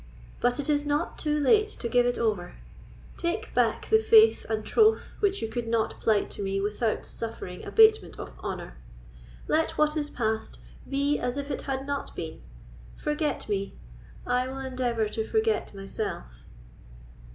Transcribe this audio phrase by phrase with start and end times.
[0.39, 2.55] But it is not too late to give it over:
[3.17, 7.63] take back the faith and troth which you could not plight to me without suffering
[7.63, 10.57] abatement of honour—let what is passed
[10.89, 13.75] be as if it had not been—forget me;
[14.25, 16.47] I will endeavour to forget myself."